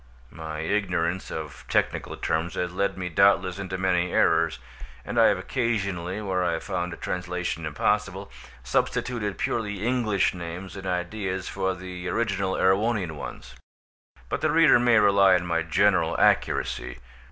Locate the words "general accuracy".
15.61-16.97